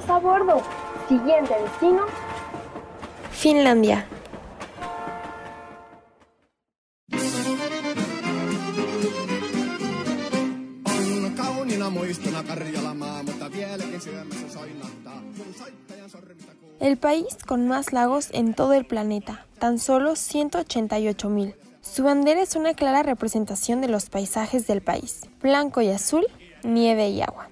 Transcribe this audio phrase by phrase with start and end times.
[0.00, 0.62] Todos a bordo.
[1.08, 2.04] Siguiente destino.
[3.32, 4.06] Finlandia.
[16.80, 21.54] El país con más lagos en todo el planeta, tan solo 188 mil.
[21.82, 26.26] Su bandera es una clara representación de los paisajes del país, blanco y azul,
[26.62, 27.48] nieve y agua.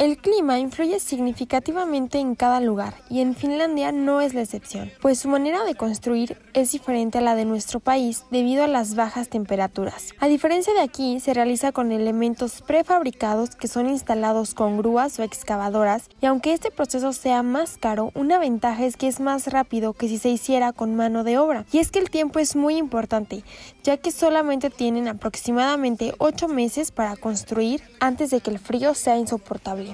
[0.00, 5.18] El clima influye significativamente en cada lugar y en Finlandia no es la excepción, pues
[5.18, 9.28] su manera de construir es diferente a la de nuestro país debido a las bajas
[9.28, 10.14] temperaturas.
[10.18, 15.22] A diferencia de aquí, se realiza con elementos prefabricados que son instalados con grúas o
[15.22, 19.92] excavadoras y aunque este proceso sea más caro, una ventaja es que es más rápido
[19.92, 21.66] que si se hiciera con mano de obra.
[21.72, 23.44] Y es que el tiempo es muy importante,
[23.82, 29.18] ya que solamente tienen aproximadamente 8 meses para construir antes de que el frío sea
[29.18, 29.89] insoportable.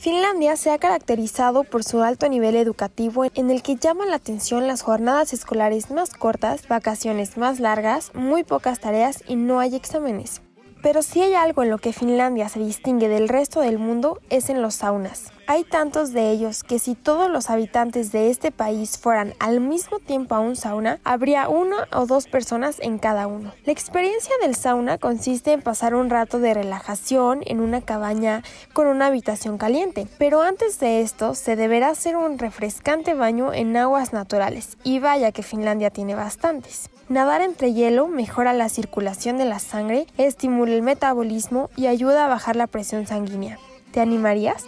[0.00, 4.66] Finlandia se ha caracterizado por su alto nivel educativo en el que llaman la atención
[4.66, 10.40] las jornadas escolares más cortas, vacaciones más largas, muy pocas tareas y no hay exámenes.
[10.82, 14.48] Pero si hay algo en lo que Finlandia se distingue del resto del mundo es
[14.48, 15.32] en los saunas.
[15.46, 19.98] Hay tantos de ellos que si todos los habitantes de este país fueran al mismo
[19.98, 23.52] tiempo a un sauna, habría una o dos personas en cada uno.
[23.64, 28.86] La experiencia del sauna consiste en pasar un rato de relajación en una cabaña con
[28.86, 34.12] una habitación caliente, pero antes de esto se deberá hacer un refrescante baño en aguas
[34.12, 36.90] naturales, y vaya que Finlandia tiene bastantes.
[37.10, 42.28] Nadar entre hielo mejora la circulación de la sangre, estimula el metabolismo y ayuda a
[42.28, 43.58] bajar la presión sanguínea.
[43.90, 44.64] ¿Te animarías?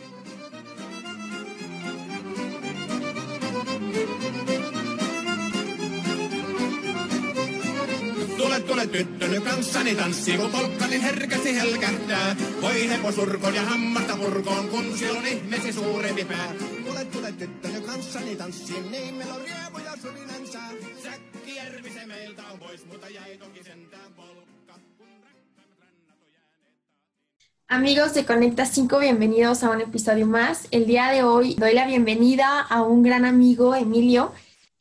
[27.73, 30.69] Amigos de Conecta 5, bienvenidos a un episodio más.
[30.73, 34.31] El día de hoy doy la bienvenida a un gran amigo, Emilio,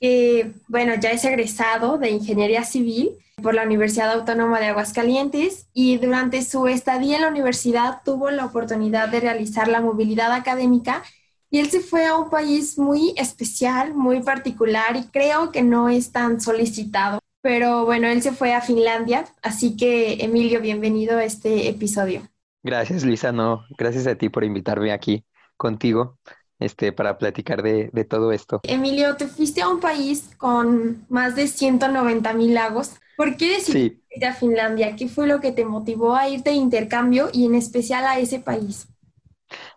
[0.02, 6.00] que, bueno, ya es egresado de Ingeniería Civil por la Universidad Autónoma de Aguascalientes y
[6.00, 11.02] durante su estadía en la universidad tuvo la oportunidad de realizar la movilidad académica
[11.50, 15.88] y él se fue a un país muy especial, muy particular y creo que no
[15.88, 17.20] es tan solicitado.
[17.42, 22.31] Pero bueno, él se fue a Finlandia, así que Emilio, bienvenido a este episodio.
[22.64, 23.32] Gracias, Luisa.
[23.32, 25.26] No, gracias a ti por invitarme aquí
[25.58, 26.20] contigo
[26.60, 28.62] este, para platicar de, de todo esto.
[28.64, 32.94] Emilio, te fuiste a un país con más de 190 mil lagos.
[33.16, 34.96] ¿Por qué decidiste Sí, irte a Finlandia?
[34.96, 38.40] ¿Qué fue lo que te motivó a irte de intercambio y en especial a ese
[38.40, 38.88] país?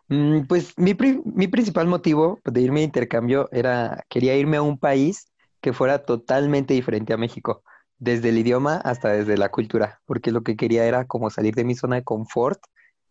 [0.09, 4.63] mm, pues mi, pri- mi principal motivo de irme de intercambio era, quería irme a
[4.63, 5.27] un país
[5.61, 7.63] que fuera totalmente diferente a México,
[7.99, 11.65] desde el idioma hasta desde la cultura, porque lo que quería era como salir de
[11.65, 12.61] mi zona de confort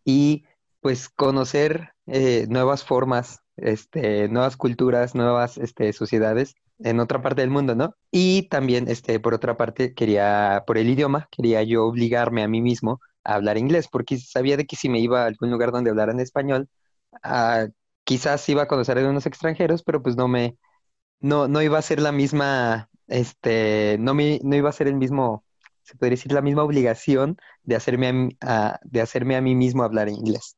[0.04, 0.44] y
[0.80, 7.50] pues conocer eh, nuevas formas, este, nuevas culturas, nuevas este, sociedades en otra parte del
[7.50, 7.94] mundo, ¿no?
[8.10, 12.60] Y también, este, por otra parte, quería, por el idioma, quería yo obligarme a mí
[12.60, 15.90] mismo a hablar inglés, porque sabía de que si me iba a algún lugar donde
[15.90, 16.68] hablaran español,
[17.22, 17.66] ah,
[18.04, 20.58] quizás iba a conocer a unos extranjeros, pero pues no me,
[21.20, 24.96] no, no iba a ser la misma, este, no me, no iba a ser el
[24.96, 25.44] mismo,
[25.84, 30.08] se podría decir la misma obligación de hacerme a, de hacerme a mí mismo hablar
[30.08, 30.56] inglés.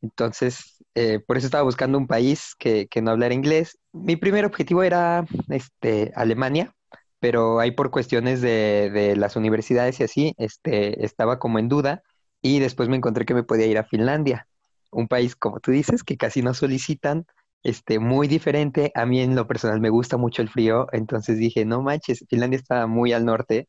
[0.00, 3.78] Entonces, eh, por eso estaba buscando un país que, que no hablara inglés.
[3.92, 6.74] Mi primer objetivo era este, Alemania,
[7.18, 12.02] pero ahí por cuestiones de, de las universidades y así, este, estaba como en duda
[12.40, 14.46] y después me encontré que me podía ir a Finlandia,
[14.90, 17.26] un país, como tú dices, que casi no solicitan,
[17.62, 18.92] este, muy diferente.
[18.94, 22.58] A mí en lo personal me gusta mucho el frío, entonces dije, no manches, Finlandia
[22.58, 23.68] está muy al norte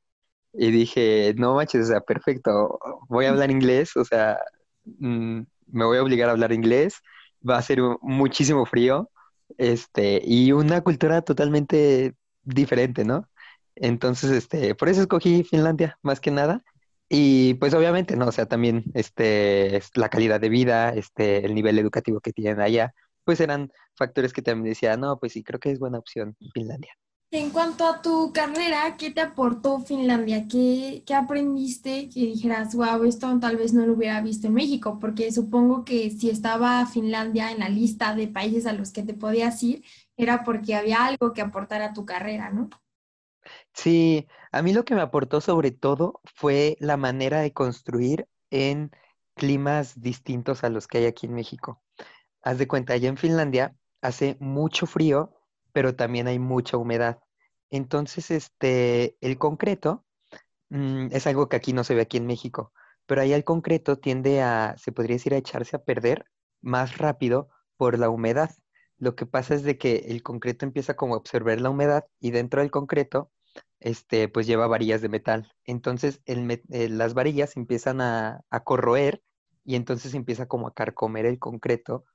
[0.53, 4.39] y dije, no manches, o sea, perfecto, voy a hablar inglés, o sea,
[4.85, 6.95] mm, me voy a obligar a hablar inglés,
[7.47, 9.09] va a ser muchísimo frío,
[9.57, 13.29] este, y una cultura totalmente diferente, ¿no?
[13.75, 16.63] Entonces, este, por eso escogí Finlandia, más que nada,
[17.09, 18.27] Y pues obviamente, ¿no?
[18.27, 22.61] O sea, también este, es la calidad de vida, este, el nivel educativo que tienen
[22.61, 22.93] allá,
[23.25, 26.93] pues eran factores que también decía, no, pues sí, creo que es buena opción Finlandia.
[27.33, 30.49] En cuanto a tu carrera, ¿qué te aportó Finlandia?
[30.49, 34.99] ¿Qué, aprendiste que dijeras, wow, esto tal vez no lo hubiera visto en México?
[34.99, 39.13] Porque supongo que si estaba Finlandia en la lista de países a los que te
[39.13, 39.81] podías ir,
[40.17, 42.69] era porque había algo que aportar a tu carrera, ¿no?
[43.73, 48.91] Sí, a mí lo que me aportó sobre todo fue la manera de construir en
[49.35, 51.81] climas distintos a los que hay aquí en México.
[52.41, 55.40] Haz de cuenta, allá en Finlandia hace mucho frío,
[55.73, 57.19] pero también hay mucha humedad.
[57.69, 60.05] Entonces, este, el concreto
[60.69, 62.73] mm, es algo que aquí no se ve aquí en México,
[63.05, 66.25] pero allá el concreto tiende a, se podría decir, a echarse a perder
[66.61, 68.51] más rápido por la humedad.
[68.97, 72.31] Lo que pasa es de que el concreto empieza como a absorber la humedad y
[72.31, 73.31] dentro del concreto,
[73.79, 75.51] este, pues lleva varillas de metal.
[75.65, 79.23] Entonces, eh, las varillas empiezan a, a corroer
[79.63, 82.05] y entonces empieza como a carcomer el concreto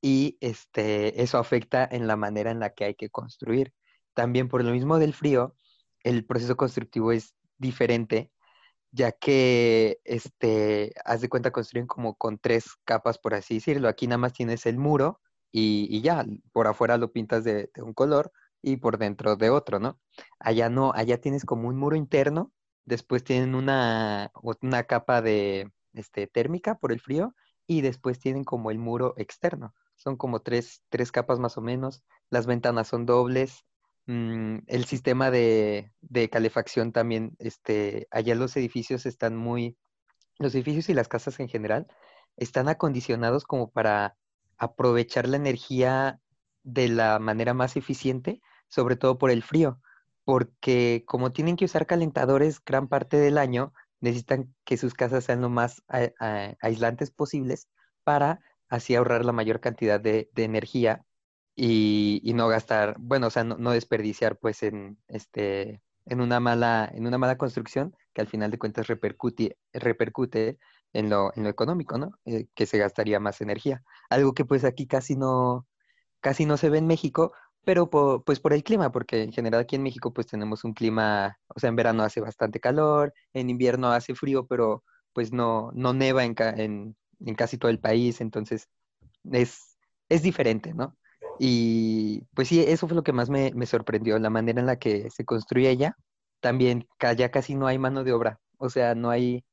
[0.00, 3.72] y este, eso afecta en la manera en la que hay que construir.
[4.14, 5.56] También por lo mismo del frío,
[6.00, 8.30] el proceso constructivo es diferente,
[8.92, 13.88] ya que, este, haz de cuenta, construyen como con tres capas, por así decirlo.
[13.88, 15.20] Aquí nada más tienes el muro
[15.52, 18.32] y, ya, por afuera lo pintas de, de, un color
[18.62, 19.98] y por dentro de otro, ¿no?
[20.38, 22.52] Allá no, allá tienes como un muro interno,
[22.84, 24.30] después tienen una,
[24.62, 27.34] una capa de este, térmica por el frío
[27.66, 32.02] y después tienen como el muro externo son como tres, tres capas más o menos,
[32.30, 33.64] las ventanas son dobles,
[34.06, 39.76] mm, el sistema de, de, calefacción también, este, allá los edificios están muy,
[40.38, 41.86] los edificios y las casas en general
[42.36, 44.16] están acondicionados como para
[44.58, 46.20] aprovechar la energía
[46.62, 49.80] de la manera más eficiente, sobre todo por el frío,
[50.24, 55.40] porque como tienen que usar calentadores gran parte del año, necesitan que sus casas sean
[55.40, 55.82] lo más
[56.60, 57.68] aislantes posibles
[58.04, 61.04] para así ahorrar la mayor cantidad de, energía
[61.54, 67.06] y, no gastar, bueno, o sea, no, desperdiciar pues en, este, en, una mala, en
[67.06, 70.58] una mala construcción que al final de cuentas repercute, repercute
[70.92, 72.18] en lo, en lo económico, ¿no?
[72.24, 73.82] Eh, que se gastaría más energía.
[74.10, 75.66] Algo que pues aquí casi no,
[76.20, 77.32] casi no se ve en México,
[77.64, 81.38] pero pues por el clima, porque en general aquí en México pues tenemos un clima,
[81.48, 85.92] o sea, en verano hace bastante calor, en invierno hace frío, pero pues no, no
[85.92, 88.68] neva en, en, en casi todo el país, entonces
[89.30, 89.78] es,
[90.08, 90.96] es diferente, ¿no?
[91.38, 95.10] Y pues sí, eso fue lo que más me, sorprendió, la manera en la que
[95.10, 95.96] se construye ella.
[96.40, 99.44] También ya casi no hay mano de obra, o sea, no hay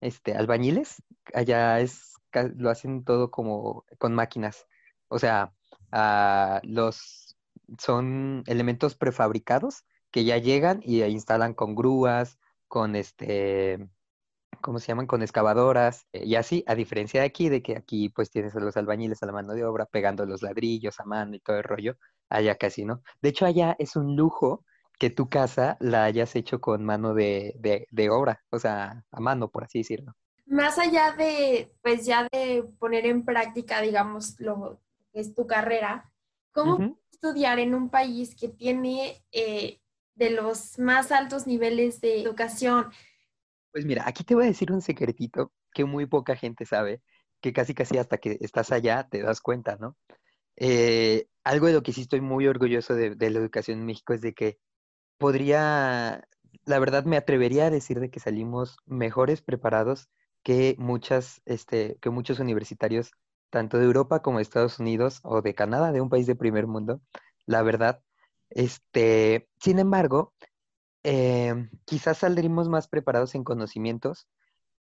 [0.00, 1.02] este, albañiles,
[1.34, 2.14] allá es,
[2.56, 4.66] lo hacen todo como con máquinas,
[5.08, 5.52] o sea,
[5.92, 7.36] ah, los
[7.78, 13.88] son elementos prefabricados que ya llegan y instalan con grúas, con este,
[14.60, 15.06] ¿cómo se llaman?
[15.06, 18.60] Con excavadoras eh, y así, a diferencia de aquí, de que aquí pues tienes a
[18.60, 21.64] los albañiles a la mano de obra pegando los ladrillos a mano y todo el
[21.64, 21.96] rollo,
[22.28, 23.02] allá casi no.
[23.22, 24.64] De hecho, allá es un lujo
[24.98, 29.48] que tu casa la hayas hecho con mano de, de, obra, o sea, a mano,
[29.48, 30.14] por así decirlo.
[30.46, 34.80] Más allá de, pues ya de poner en práctica, digamos, lo
[35.12, 36.10] que es tu carrera,
[36.52, 39.80] ¿cómo estudiar en un país que tiene eh,
[40.16, 42.90] de los más altos niveles de educación?
[43.78, 47.00] Pues mira, aquí te voy a decir un secretito que muy poca gente sabe,
[47.40, 49.96] que casi casi hasta que estás allá te das cuenta, ¿no?
[50.56, 54.20] Eh, algo de lo que sí estoy muy orgulloso de, la educación en México es
[54.20, 54.58] de que
[55.16, 56.26] podría,
[56.64, 60.08] la verdad me atrevería a decir de que salimos mejores preparados
[60.42, 63.12] que muchas, este, que muchos universitarios,
[63.48, 66.66] tanto de Europa como de Estados Unidos o de Canadá, de un país de primer
[66.66, 67.00] mundo,
[67.46, 68.02] la verdad.
[68.50, 70.34] Este, sin embargo,
[71.04, 74.28] eh, quizás saldremos más preparados en conocimientos,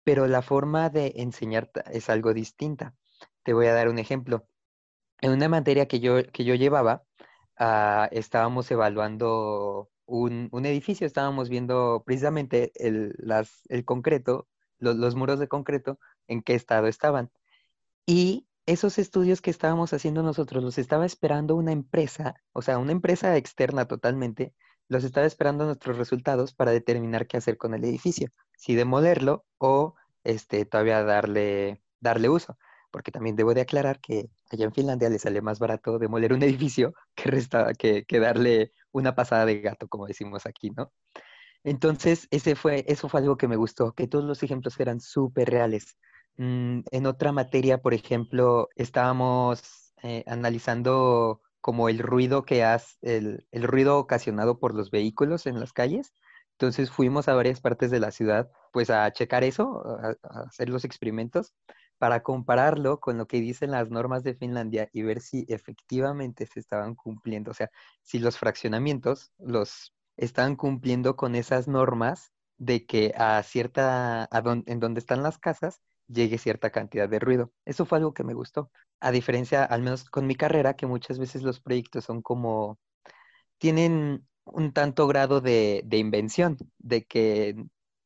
[0.04, 2.96] pero la forma de enseñar es algo distinta.
[3.44, 4.48] Te voy a dar un ejemplo.
[5.22, 7.04] En una materia que yo, que yo llevaba,
[7.58, 14.48] ah, estábamos evaluando un, edificio, estábamos viendo precisamente el, las, el concreto,
[14.80, 17.32] los muros de concreto, en qué estado estaban.
[18.06, 22.92] Y esos estudios que estábamos haciendo nosotros los estaba esperando una empresa, o sea, una
[22.92, 24.54] empresa externa totalmente,
[24.90, 29.96] los estaba esperando nuestros resultados para determinar qué hacer con el edificio, si demolerlo o
[30.24, 32.58] este, todavía darle, darle uso.
[32.92, 36.44] Porque también debo de aclarar que allá en Finlandia le sale más barato demoler un
[36.44, 40.92] edificio que, resta, que, que darle una pasada de gato, como decimos aquí, ¿no?
[41.64, 45.50] Entonces, ese fue, eso fue algo que me gustó, que todos los ejemplos eran súper
[45.50, 45.98] reales.
[46.38, 53.46] Mm, en otra materia, por ejemplo, estábamos eh, analizando como el ruido que hace, el,
[53.64, 56.14] ruido ocasionado por los vehículos en las calles,
[56.54, 60.16] Entonces fuimos a varias partes de la ciudad, pues a checar eso, a,
[60.48, 61.54] hacer los experimentos
[61.98, 66.60] para compararlo con lo que dicen las normas de Finlandia y ver si efectivamente se
[66.60, 67.70] estaban cumpliendo, o sea,
[68.04, 74.64] si los fraccionamientos los estaban cumpliendo con esas normas de que a cierta, a don-
[74.68, 77.54] en donde están las casas, llegue cierta cantidad de ruido.
[77.66, 78.72] Eso fue algo que me gustó.
[79.00, 82.80] A diferencia, al menos con mi carrera, que muchas veces los proyectos son como,
[83.58, 87.56] tienen un tanto grado de, de invención, de que,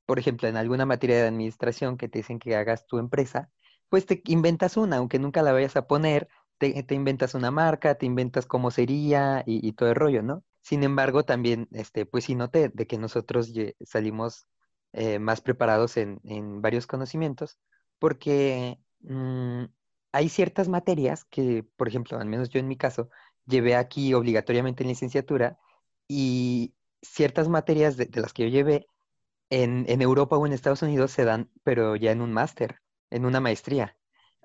[0.05, 3.51] por ejemplo, en alguna materia de administración que te dicen que hagas tu empresa,
[3.89, 6.27] pues te inventas una, aunque nunca la vayas a poner,
[6.57, 10.43] te, te inventas una marca, te inventas cómo sería y, y todo el rollo, ¿no?
[10.61, 13.51] Sin embargo, también, este, pues sí noté de que nosotros
[13.85, 14.47] salimos
[14.93, 17.59] eh, más preparados en, en varios conocimientos,
[18.01, 19.65] porque mm,
[20.11, 23.11] hay ciertas materias que, por ejemplo, al menos yo en mi caso,
[23.45, 25.59] llevé aquí obligatoriamente en licenciatura
[26.07, 28.87] y ciertas materias de, las que yo llevé
[29.51, 32.81] en, en Europa o en Estados Unidos se dan, pero ya en un máster,
[33.11, 33.95] en una maestría.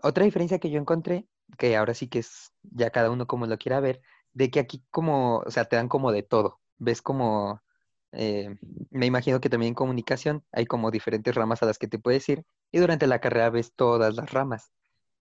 [0.02, 3.56] Otra diferencia que yo encontré, que ahora sí que es ya cada uno como lo
[3.56, 4.02] quiera ver,
[4.34, 6.60] de que aquí como, o sea, te dan como de todo.
[6.76, 7.62] Ves como,
[8.12, 8.54] eh,
[8.90, 12.28] me imagino que también en comunicación hay como diferentes ramas a las que te puedes
[12.28, 12.44] ir
[12.76, 14.70] y durante la carrera ves todas las ramas.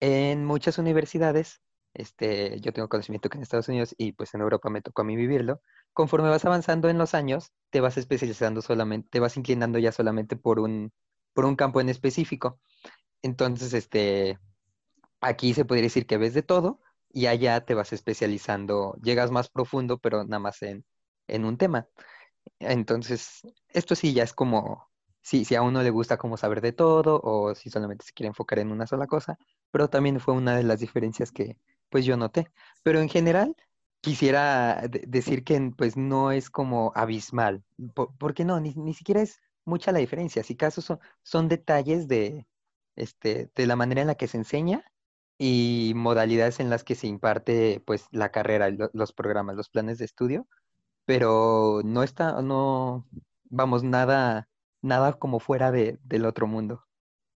[0.00, 1.60] En muchas universidades,
[1.92, 5.04] este, yo tengo conocimiento que en Estados Unidos y pues en Europa me tocó a
[5.04, 5.60] mí vivirlo,
[5.92, 10.34] conforme vas avanzando en los años, te vas especializando solamente, te vas inclinando ya solamente
[10.36, 10.94] por un,
[11.34, 12.58] por un campo en específico.
[13.20, 14.38] Entonces, este,
[15.20, 16.80] aquí se podría decir que ves de todo
[17.10, 20.86] y allá te vas especializando, llegas más profundo, pero nada más en,
[21.28, 21.86] en un tema.
[22.60, 24.91] Entonces, esto sí ya es como,
[25.22, 28.28] si, si a uno le gusta como saber de todo o si solamente se quiere
[28.28, 29.38] enfocar en una sola cosa,
[29.70, 31.58] pero también fue una de las diferencias que
[31.90, 32.48] pues yo noté.
[32.82, 33.56] Pero en general,
[34.00, 37.64] quisiera de- decir que pues no es como abismal,
[37.94, 42.08] po- porque no, ni, ni siquiera es mucha la diferencia, si caso son, son detalles
[42.08, 42.46] de,
[42.96, 44.84] este, de la manera en la que se enseña
[45.38, 49.98] y modalidades en las que se imparte pues la carrera, lo- los programas, los planes
[49.98, 50.48] de estudio
[51.04, 53.08] pero no está, no,
[53.44, 54.48] vamos, nada,
[54.82, 56.84] nada como fuera de, del otro mundo.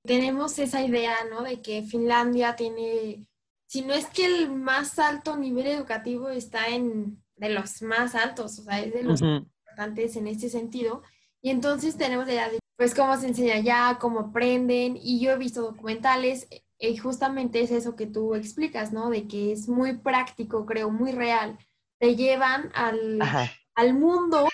[0.05, 1.43] Tenemos esa idea, ¿no?
[1.43, 3.27] De que Finlandia tiene,
[3.67, 8.59] si no es que el más alto nivel educativo está en de los más altos,
[8.59, 9.47] o sea, es de los Ujú.
[9.65, 11.03] importantes en este sentido.
[11.41, 14.97] Y entonces tenemos la idea de, pues, cómo se enseña allá, cómo aprenden.
[15.01, 19.09] Y yo he visto documentales, eh, y justamente es eso que tú explicas, ¿no?
[19.09, 21.57] De que es muy práctico, creo, muy real.
[21.99, 23.51] Te llevan al, Ajá.
[23.75, 24.47] al mundo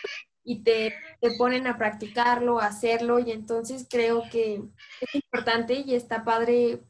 [0.43, 3.19] y te, te ponen a practicarlo, a hacerlo.
[3.19, 4.62] Y entonces creo que
[5.01, 6.81] es importante y está padre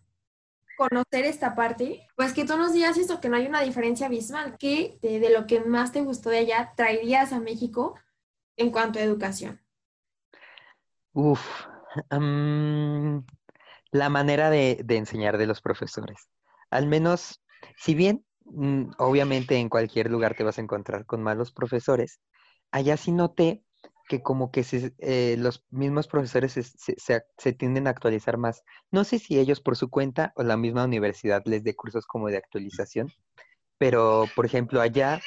[0.80, 4.58] conocer esta parte, pues que tú nos digas eso, que no hay una diferencia abismal,
[4.58, 8.00] que de, lo que más te gustó de allá traerías a México
[8.56, 9.60] en cuanto a educación.
[11.12, 11.42] Uf,
[13.92, 16.30] la manera de, de enseñar de los profesores.
[16.70, 17.42] Al menos,
[17.76, 22.22] si bien mm, obviamente en cualquier lugar te vas a encontrar con malos profesores,
[22.72, 23.64] allá sí noté
[24.08, 24.66] que como que
[25.00, 26.64] eh, los mismos profesores se,
[27.38, 28.64] se- tienden a actualizar más.
[28.92, 32.28] No sé si ellos por su cuenta o la misma universidad les dé cursos como
[32.30, 33.14] de actualización,
[33.78, 35.22] pero por ejemplo allá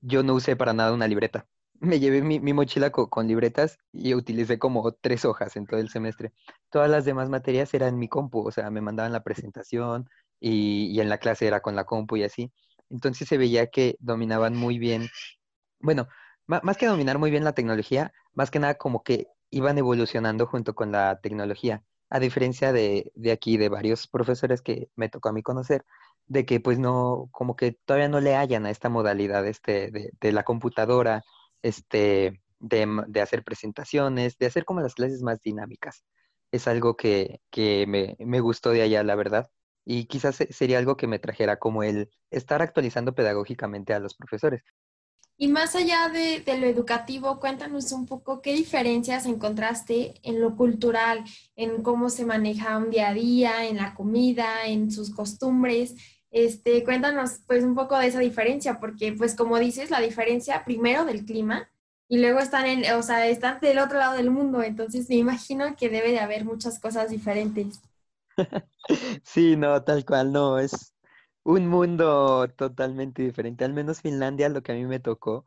[0.00, 1.46] yo no usé para nada una libreta.
[1.80, 5.88] Me llevé mi, mochila co- con libretas y utilicé como tres hojas en todo el
[5.90, 6.32] semestre.
[6.70, 10.08] Todas las demás materias eran mi compu, o sea, me mandaban la presentación
[10.40, 12.52] y, y en la clase era con la compu y así.
[12.90, 15.08] Entonces se veía que dominaban muy bien,
[15.80, 16.08] bueno,
[16.46, 20.74] más que dominar muy bien la tecnología, más que nada como que iban evolucionando junto
[20.74, 25.32] con la tecnología, a diferencia de, de aquí, de varios profesores que me tocó a
[25.32, 25.84] mí conocer,
[26.26, 30.10] de que pues no, como que todavía no le hallan a esta modalidad este, de,
[30.20, 31.22] de la computadora,
[31.62, 36.04] este, de, de hacer presentaciones, de hacer como las clases más dinámicas.
[36.50, 39.50] Es algo que, que me, me gustó de allá, la verdad.
[39.84, 44.14] Y quizás se- sería algo que me trajera como el estar actualizando pedagógicamente a los
[44.14, 44.62] profesores.
[45.42, 51.24] Y más allá de, lo educativo, cuéntanos un poco qué diferencias encontraste en lo cultural,
[51.56, 55.96] en cómo se maneja un día a día, en la comida, en sus costumbres.
[56.30, 61.04] Este, cuéntanos pues un poco de esa diferencia, porque pues como dices, la diferencia primero
[61.04, 61.68] del clima
[62.06, 65.74] y luego están en, o sea, están del otro lado del mundo, entonces me imagino
[65.74, 67.80] que debe de haber muchas cosas diferentes.
[69.24, 70.91] Sí, no, tal cual, no, es
[71.44, 73.64] un mundo totalmente diferente.
[73.64, 75.44] Al menos Finlandia, lo que a mí me tocó,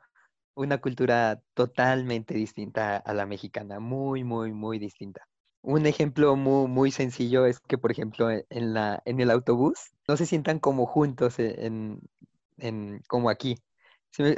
[0.55, 5.27] una cultura totalmente distinta a la mexicana, muy, muy, muy distinta.
[5.63, 9.75] Un ejemplo muy, muy sencillo es que, por ejemplo, e- en la, en el autobús
[10.07, 12.01] no se sientan como juntos e- en,
[12.57, 13.57] en, como aquí,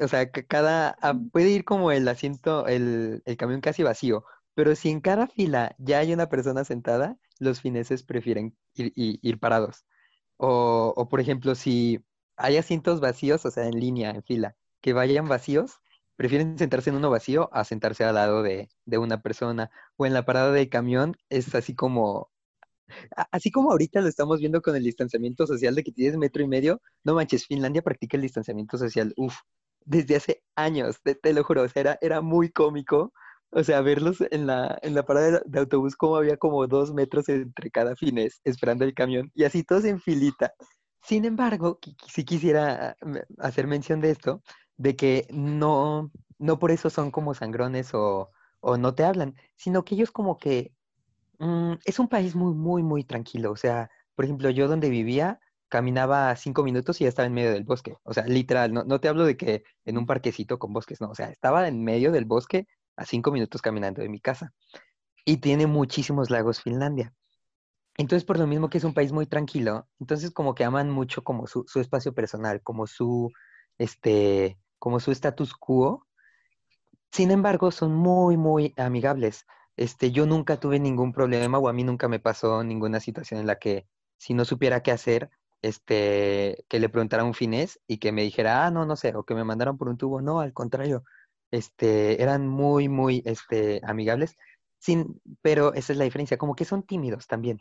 [0.01, 4.23] O sea, cada, ah, puede ir como el asiento, el, el camión casi vacío,
[4.55, 9.19] pero si en cada fila ya hay una persona sentada, los fineses prefieren ir, ir-
[9.21, 9.85] ir parados.
[10.37, 12.03] O, o, por ejemplo, si
[12.37, 15.77] hay asientos vacíos, o sea, en línea, en fila, que vayan vacíos,
[16.15, 19.71] prefieren sentarse en uno vacío a sentarse al lado de, de una persona.
[19.97, 22.31] O en la parada del camión es así como
[23.31, 26.47] Así como ahorita lo estamos viendo con el distanciamiento social de que tienes metro y
[26.47, 29.35] medio, no manches, Finlandia practica el distanciamiento social, uf,
[29.85, 33.13] desde hace años, te, te lo juro, o sea, era, era muy cómico,
[33.51, 37.29] o sea, verlos en la, en la parada de, autobús como había como dos metros
[37.29, 40.53] entre cada fines esperando el camión y así todos en filita.
[41.03, 44.41] Sin embargo, qui- sí quisiera me- hacer mención de esto,
[44.77, 49.83] de que no, no por eso son como sangrones o, o no te hablan, sino
[49.85, 50.73] que ellos como que
[51.39, 53.51] Mm, es un país muy, muy, muy tranquilo.
[53.51, 55.39] O sea, por ejemplo, yo donde vivía,
[55.69, 57.95] caminaba cinco minutos y ya estaba en medio del bosque.
[58.03, 61.09] O sea, literal, no, no te hablo de que en un parquecito con bosques, no.
[61.09, 64.53] O sea, estaba en medio del bosque a cinco minutos caminando de mi casa.
[65.23, 67.13] Y tiene muchísimos lagos Finlandia.
[67.97, 71.23] Entonces, por lo mismo que es un país muy tranquilo, entonces como que aman mucho
[71.23, 73.31] como su, su espacio personal, como su,
[73.79, 76.05] este, como su status quo.
[77.11, 79.45] Sin embargo, son muy, muy amigables.
[79.77, 83.47] Este, yo nunca tuve ningún problema o a mí nunca me pasó ninguna situación en
[83.47, 83.87] la que
[84.17, 85.29] si no supiera qué hacer,
[85.61, 89.15] este, que le preguntara a un finés y que me dijera, ah, no, no sé,
[89.15, 90.21] o que me mandaran por un tubo.
[90.21, 91.03] No, al contrario,
[91.51, 94.35] este, eran muy, muy, este, amigables.
[94.79, 97.59] Sin, pero esa es la diferencia, como que son tímidos también.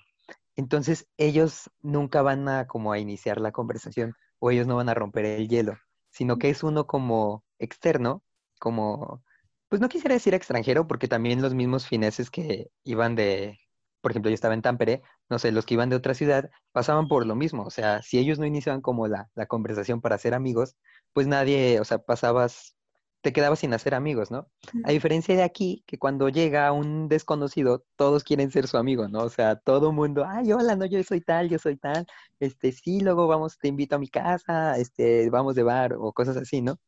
[0.57, 4.95] Entonces, ellos nunca van a como a iniciar la conversación o ellos no van a
[4.95, 5.79] romper el hielo,
[6.11, 8.23] sino que es uno como externo,
[8.59, 9.23] como
[9.69, 13.59] pues no quisiera decir extranjero, porque también los mismos fineses que iban de,
[14.01, 17.09] por ejemplo, yo estaba en Tampere, no sé, los que iban de otra ciudad pasaban
[17.09, 17.65] por lo mismo.
[17.65, 20.77] O sea, si ellos no iniciaban como la, la conversación para ser amigos,
[21.13, 22.76] pues nadie, o sea, pasabas,
[23.23, 24.49] te quedabas sin hacer amigos, ¿no?
[24.85, 29.21] A diferencia de aquí, que cuando llega un desconocido, todos quieren ser su amigo, ¿no?
[29.25, 32.07] O sea, todo mundo, ay, hola, no, yo soy tal, yo soy tal,
[32.41, 36.37] este, sí, luego vamos, te invito a mi casa, este, vamos de bar o cosas
[36.37, 36.79] así, ¿no?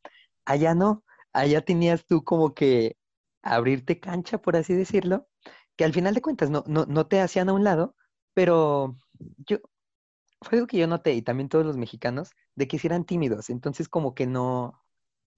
[0.44, 2.96] Allá no, allá tenías tú como que
[3.42, 5.28] abrirte cancha, por así decirlo,
[5.76, 7.96] que al final de cuentas no, no, no te hacían a un lado,
[8.34, 8.96] pero
[9.46, 9.58] yo,
[10.42, 13.50] fue algo que yo noté, y también todos los mexicanos, de que sí eran tímidos,
[13.50, 14.80] entonces como que no,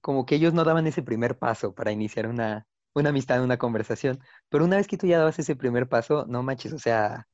[0.00, 4.20] como que ellos no daban ese primer paso para iniciar una, una amistad, una conversación,
[4.48, 7.26] pero una vez que tú ya dabas ese primer paso, no manches, o sea,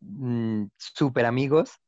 [0.00, 1.80] mm, súper amigos,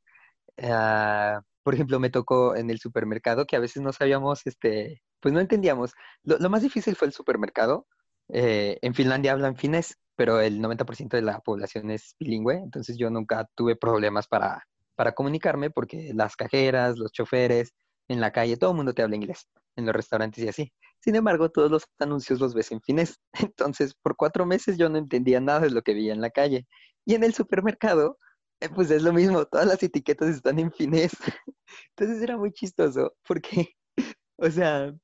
[0.63, 5.35] Ah, por ejemplo, me tocó en el supermercado que a veces no sabíamos, este, pues
[5.35, 5.93] no entendíamos.
[6.23, 7.87] Lo, lo más difícil fue el supermercado.
[8.29, 13.11] Eh, en Finlandia hablan finés, pero el 90% de la población es bilingüe, entonces yo
[13.11, 14.65] nunca tuve problemas para,
[14.97, 17.73] para comunicarme porque las cajeras, los choferes,
[18.09, 20.73] en la calle, todo el mundo te habla inglés, en los restaurantes y así.
[21.01, 23.21] Sin embargo, todos los anuncios los ves en finés.
[23.53, 26.67] Entonces, por cuatro meses yo no entendía nada de lo que veía en la calle.
[27.05, 28.19] Y en el supermercado
[28.61, 31.13] eh, Pues es lo mismo, todas las etiquetas están en finés.
[31.97, 33.77] Entonces era muy chistoso porque,
[34.37, 34.95] o sea,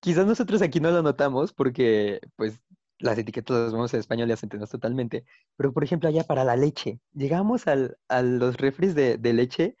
[0.00, 2.60] quizás nosotros aquí no lo notamos porque, pues,
[2.98, 5.24] las etiquetas las vemos en español y las entendemos totalmente.
[5.56, 9.76] Pero, por ejemplo, allá para la leche, llegamos al, a los refres de, de leche,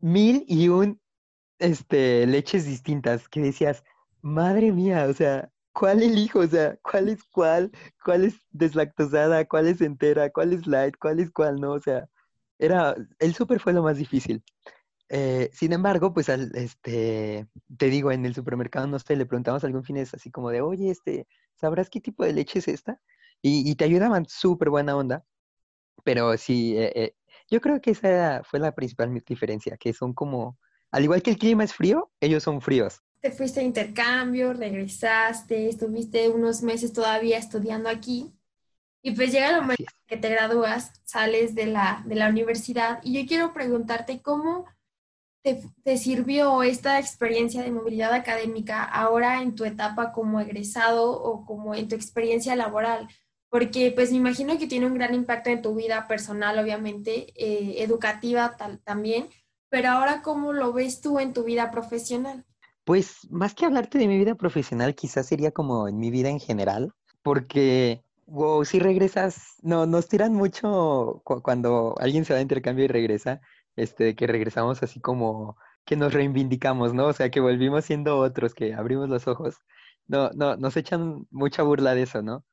[0.00, 1.00] mil y un,
[1.58, 3.84] este, leches distintas que decías,
[4.22, 6.40] madre mía, o sea, ¿cuál elijo?
[6.40, 7.70] O sea, ¿cuál es cuál?
[8.04, 9.44] ¿Cuál es deslactosada?
[9.46, 10.30] ¿Cuál es entera?
[10.30, 10.96] ¿Cuál es light?
[11.00, 11.72] ¿Cuál es cuál no?
[11.72, 12.08] O sea,
[12.58, 14.42] era, el súper fue lo más difícil.
[15.10, 19.62] Eh, sin embargo, pues al, este, te digo, en el supermercado, no sé, le preguntamos
[19.62, 23.00] a algún finés así como de, oye, este, ¿sabrás qué tipo de leche es esta?
[23.42, 25.24] Y, y te ayudaban súper buena onda,
[26.04, 27.16] pero sí, eh, eh,
[27.50, 30.58] yo creo que esa fue la principal diferencia, que son como,
[30.94, 33.02] al igual que el clima es frío, ellos son fríos.
[33.20, 38.32] Te fuiste a intercambio, regresaste, estuviste unos meses todavía estudiando aquí
[39.02, 39.94] y pues llega el momento es.
[40.08, 44.66] que te gradúas, sales de la, de la universidad y yo quiero preguntarte cómo
[45.42, 51.46] te, te sirvió esta experiencia de movilidad académica ahora en tu etapa como egresado o
[51.46, 53.08] como en tu experiencia laboral,
[53.50, 57.82] porque pues me imagino que tiene un gran impacto en tu vida personal, obviamente, eh,
[57.84, 59.28] educativa tal- también,
[59.74, 62.44] pero ahora cómo lo ves tú en tu vida profesional.
[62.84, 66.38] Pues más que hablarte de mi vida profesional, quizás sería como en mi vida en
[66.38, 66.92] general,
[67.24, 72.84] porque, wow, si regresas, no, nos tiran mucho cu- cuando alguien se va de intercambio
[72.84, 73.40] y regresa,
[73.74, 77.06] este, que regresamos así como que nos reivindicamos, ¿no?
[77.06, 79.56] O sea, que volvimos siendo otros, que abrimos los ojos.
[80.06, 82.44] No, no, nos echan mucha burla de eso, ¿no?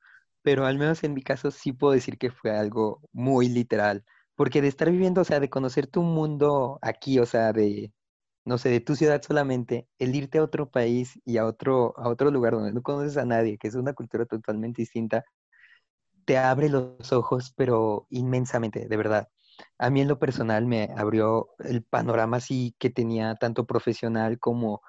[0.41, 4.03] Pero al menos en mi caso sí puedo decir que fue algo muy literal,
[4.36, 7.94] porque de estar viviendo, o sea, de conocer tu mundo aquí, o sea, de
[8.46, 12.10] no sé, de tu ciudad solamente, el irte a otro país y a otro, a
[12.10, 15.24] otro lugar donde no conoces a nadie, que es una cultura totalmente distinta,
[16.26, 19.28] te abre los ojos, pero inmensamente, de verdad.
[19.78, 24.82] A mí en lo personal me abrió el panorama así que tenía tanto profesional como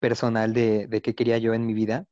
[0.00, 2.06] personal de, de qué quería yo en mi vida,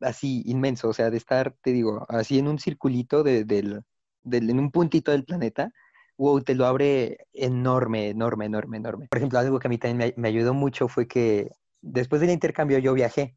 [0.00, 3.82] así inmenso, o sea, de estar, te digo, así en un circulito de, del,
[4.22, 5.70] del, en un puntito del planeta,
[6.18, 9.06] wow, te lo abre enorme, enorme, enorme, enorme.
[9.08, 11.50] Por ejemplo, algo que a mí también me, ayudó mucho fue que
[11.80, 13.36] después del intercambio yo viajé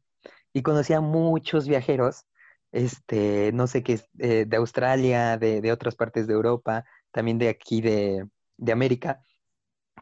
[0.52, 2.26] y conocí a muchos viajeros,
[2.72, 7.48] este, no sé qué, eh, de Australia, de, de, otras partes de Europa, también de
[7.48, 8.26] aquí de,
[8.58, 9.20] de América,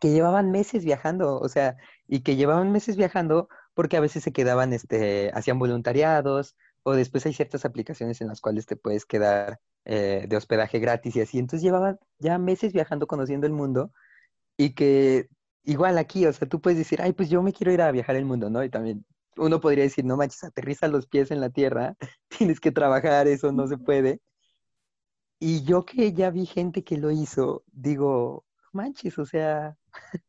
[0.00, 1.76] que llevaban meses viajando, o sea,
[2.08, 7.26] y que llevaban meses viajando porque a veces se quedaban, este, hacían voluntariados, o después
[7.26, 11.38] hay ciertas aplicaciones en las cuales te puedes quedar eh, de hospedaje gratis y así.
[11.38, 13.92] Entonces llevaban ya meses viajando, conociendo el mundo,
[14.56, 15.28] y que
[15.64, 18.16] igual aquí, o sea, tú puedes decir, ay, pues yo me quiero ir a viajar
[18.16, 18.64] el mundo, ¿no?
[18.64, 19.04] Y también
[19.36, 21.96] uno podría decir, no manches, aterriza los pies en la tierra,
[22.28, 24.20] tienes que trabajar, eso no se puede.
[25.38, 29.76] Y yo que ya vi gente que lo hizo, digo, manches, o sea,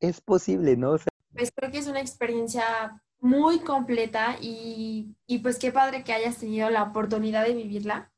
[0.00, 0.92] es posible, ¿no?
[0.92, 6.02] O sea, pues creo que es una experiencia muy completa y, y, pues qué padre
[6.02, 8.12] que hayas tenido la oportunidad de vivirla.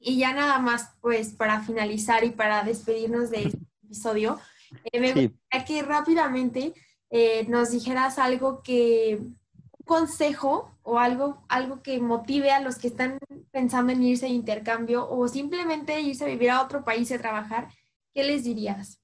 [0.00, 4.40] Y ya nada más, pues para finalizar y para despedirnos de este episodio,
[4.84, 5.28] eh, me sí.
[5.28, 6.74] gustaría que rápidamente
[7.08, 9.38] eh, nos dijeras algo que, un
[9.84, 13.20] consejo o algo, algo que motive a los que están
[13.52, 17.68] pensando en irse de intercambio o simplemente irse a vivir a otro país a trabajar,
[18.12, 19.00] ¿qué les dirías?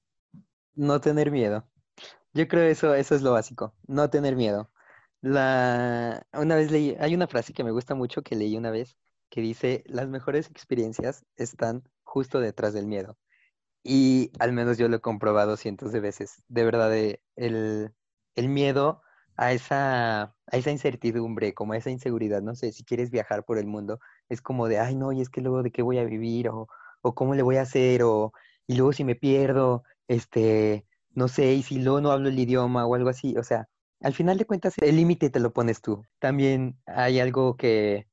[0.75, 1.65] No tener miedo.
[2.33, 4.69] Yo creo eso, eso es lo básico, no tener miedo.
[5.23, 8.97] La, una vez leí, hay una frase que me gusta mucho que leí una vez
[9.29, 13.17] que dice, las mejores experiencias están justo detrás del miedo.
[13.83, 16.43] Y al menos yo lo he comprobado cientos de veces.
[16.49, 17.93] De verdad, eh, el,
[18.35, 19.01] el miedo
[19.37, 23.57] a esa, a esa incertidumbre, como a esa inseguridad, no sé, si quieres viajar por
[23.59, 26.05] el mundo, es como de, ay, no, y es que luego de qué voy a
[26.05, 26.67] vivir, o,
[27.01, 28.33] o cómo le voy a hacer, o,
[28.67, 32.85] y luego si me pierdo, este, no sé, y si luego no hablo el idioma
[32.87, 33.69] o algo así, o sea,
[34.03, 36.03] al final de cuentas el límite te lo pones tú.
[36.19, 38.05] También hay algo que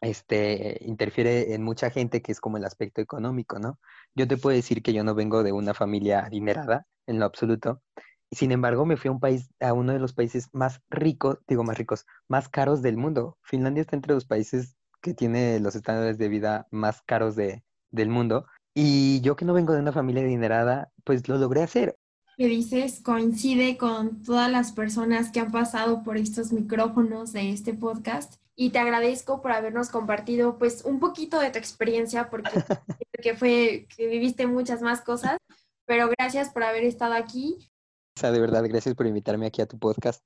[0.00, 3.78] este, interfiere en mucha gente que es como el aspecto económico, ¿no?
[4.14, 7.82] Yo te puedo decir que yo no vengo de una familia adinerada en lo absoluto.
[8.30, 11.64] Sin embargo, me fui a un país, a uno de los países más ricos, digo
[11.64, 13.38] más ricos, más caros del mundo.
[13.42, 18.10] Finlandia está entre los países que tiene los estándares de vida más caros de, del
[18.10, 18.46] mundo.
[18.74, 21.96] Y yo que no vengo de una familia adinerada, pues lo logré hacer
[22.38, 27.74] que dices coincide con todas las personas que han pasado por estos micrófonos de este
[27.74, 32.50] podcast y te agradezco por habernos compartido pues un poquito de tu experiencia porque,
[33.12, 35.36] porque fue que viviste muchas más cosas,
[35.84, 37.72] pero gracias por haber estado aquí.
[38.16, 40.24] O sea, de verdad, gracias por invitarme aquí a tu podcast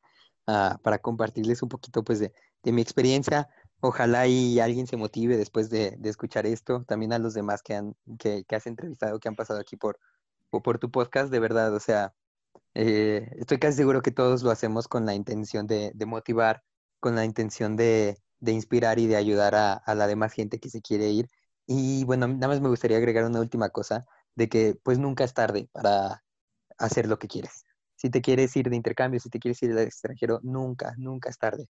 [0.48, 3.48] uh, para compartirles un poquito pues de, de, mi experiencia.
[3.80, 7.74] Ojalá y alguien se motive después de, de escuchar esto, también a los demás que,
[7.74, 9.98] han, que, que has entrevistado, que han pasado aquí por,
[10.60, 12.14] por tu podcast, de verdad, o sea,
[12.74, 16.62] eh, estoy casi seguro que todos lo hacemos con la intención de, de motivar,
[17.00, 20.68] con la intención de, de, inspirar y de ayudar a, a, la demás gente que
[20.68, 21.28] se quiere ir.
[21.66, 25.34] Y bueno, nada más me gustaría agregar una última cosa, de que pues nunca es
[25.34, 26.22] tarde para
[26.78, 27.64] hacer lo que quieres.
[27.96, 31.38] Si te quieres ir de intercambio, si te quieres ir al extranjero, nunca, nunca es
[31.38, 31.68] tarde.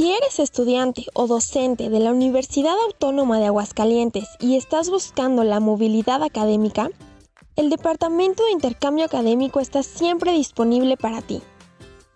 [0.00, 5.60] Si eres estudiante o docente de la Universidad Autónoma de Aguascalientes y estás buscando la
[5.60, 6.88] movilidad académica,
[7.54, 11.42] el Departamento de Intercambio Académico está siempre disponible para ti.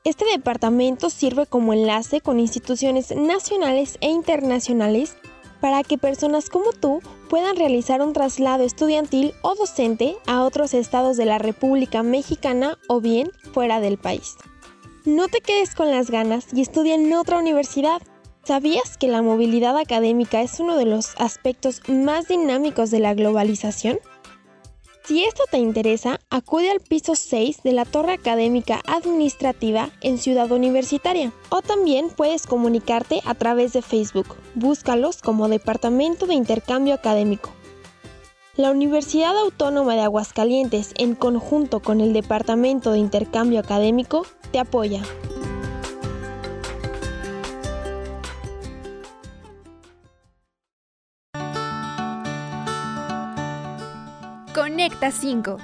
[0.02, 5.18] Este departamento sirve como enlace con instituciones nacionales e internacionales
[5.60, 11.18] para que personas como tú puedan realizar un traslado estudiantil o docente a otros estados
[11.18, 14.36] de la República Mexicana o bien fuera del país.
[15.04, 18.00] No te quedes con las ganas y estudia en otra universidad.
[18.42, 23.98] ¿Sabías que la movilidad académica es uno de los aspectos más dinámicos de la globalización?
[25.04, 30.50] Si esto te interesa, acude al piso 6 de la Torre Académica Administrativa en Ciudad
[30.50, 34.34] Universitaria o también puedes comunicarte a través de Facebook.
[34.54, 37.50] Búscalos como Departamento de Intercambio Académico.
[38.56, 45.02] La Universidad Autónoma de Aguascalientes, en conjunto con el Departamento de Intercambio Académico, te apoya.
[54.54, 55.56] Conecta 5.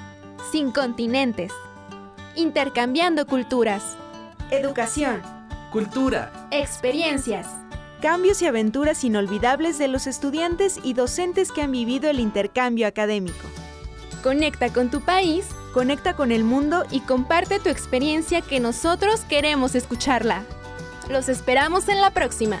[0.51, 1.53] Sin continentes.
[2.35, 3.95] Intercambiando culturas.
[4.51, 5.21] Educación.
[5.71, 6.49] Cultura.
[6.51, 7.60] Experiencias.
[8.01, 13.47] Cambios y aventuras inolvidables de los estudiantes y docentes que han vivido el intercambio académico.
[14.23, 19.75] Conecta con tu país, conecta con el mundo y comparte tu experiencia que nosotros queremos
[19.75, 20.43] escucharla.
[21.09, 22.59] Los esperamos en la próxima.